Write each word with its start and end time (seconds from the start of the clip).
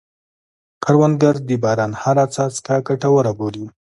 کروندګر 0.83 1.35
د 1.47 1.49
باران 1.63 1.91
هره 2.01 2.25
څاڅکه 2.33 2.75
ګټوره 2.87 3.31
بولي 3.39 3.65